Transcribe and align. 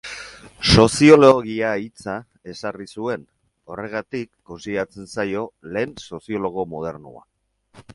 Soziologia 0.75 1.73
hitza 1.81 2.15
ezarri 2.55 2.89
zuen, 2.95 3.29
horregatik 3.73 4.29
kontsideratzen 4.51 5.17
zaio 5.17 5.49
lehen 5.77 5.97
soziologo 6.11 6.69
modernoa. 6.77 7.29